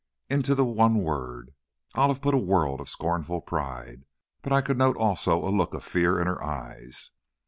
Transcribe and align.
Into 0.31 0.55
the 0.55 0.65
one 0.65 0.95
word, 1.03 1.53
Olive 1.93 2.23
put 2.23 2.33
a 2.33 2.37
world 2.39 2.81
of 2.81 2.89
scornful 2.89 3.39
pride, 3.39 4.03
but 4.41 4.51
I 4.51 4.61
could 4.61 4.79
note 4.79 4.97
also 4.97 5.47
a 5.47 5.53
look 5.55 5.75
of 5.75 5.83
fear 5.83 6.19
in 6.19 6.25
her 6.25 6.43
eyes. 6.43 7.11